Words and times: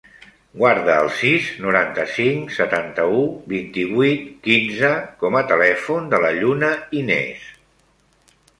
Guarda 0.59 0.93
el 1.01 1.09
sis, 1.17 1.49
noranta-cinc, 1.65 2.53
setanta-u, 2.55 3.21
vint-i-vuit, 3.53 4.25
quinze 4.49 4.91
com 5.21 5.39
a 5.43 5.47
telèfon 5.55 6.11
de 6.15 6.25
la 6.27 6.35
Lluna 6.41 6.75
Ines. 7.03 7.49